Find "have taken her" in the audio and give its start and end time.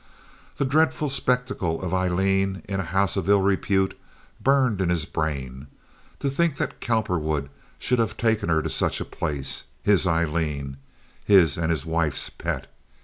7.99-8.63